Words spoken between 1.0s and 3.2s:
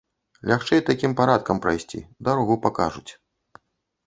парадкам прайсці, дарогу пакажуць.